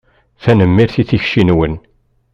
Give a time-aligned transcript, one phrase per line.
[0.43, 1.75] Tanemmirt i tikci-nwen.